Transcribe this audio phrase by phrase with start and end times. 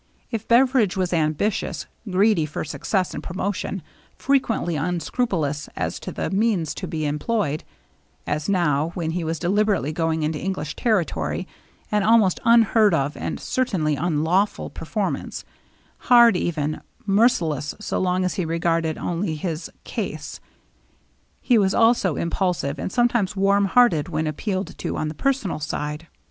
[0.31, 3.83] If Beveridge was ambitious, greedy for success and promotion,
[4.15, 7.63] frequently unscrupulous as to the means to be employed,—
[8.25, 11.47] as now, when he was deliberately going into English territory,
[11.91, 15.45] an almost unheard of and certainly unlawful performance,—
[16.09, 20.39] hard, even merciless, so long as he regarded only his" case";
[21.41, 26.07] he was also impulsive and sometimes warm hearted when appealed to on the personal side.